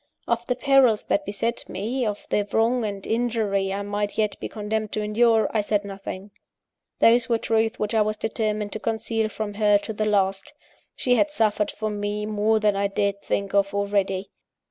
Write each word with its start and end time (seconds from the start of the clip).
Of 0.27 0.47
the 0.47 0.55
perils 0.55 1.03
that 1.09 1.27
beset 1.27 1.69
me, 1.69 2.07
of 2.07 2.25
the 2.31 2.47
wrong 2.51 2.83
and 2.83 3.05
injury 3.05 3.71
I 3.71 3.83
might 3.83 4.17
yet 4.17 4.35
be 4.39 4.49
condemned 4.49 4.91
to 4.93 5.03
endure, 5.03 5.47
I 5.53 5.61
said 5.61 5.85
nothing. 5.85 6.31
Those 6.97 7.29
were 7.29 7.37
truths 7.37 7.77
which 7.77 7.93
I 7.93 8.01
was 8.01 8.17
determined 8.17 8.71
to 8.73 8.79
conceal 8.79 9.29
from 9.29 9.53
her, 9.53 9.77
to 9.77 9.93
the 9.93 10.05
last. 10.05 10.53
She 10.95 11.17
had 11.17 11.29
suffered 11.29 11.69
for 11.69 11.91
me 11.91 12.25
more 12.25 12.59
than 12.59 12.75
I 12.75 12.87
dared 12.87 13.21
think 13.21 13.53
of, 13.53 13.75
already! 13.75 14.31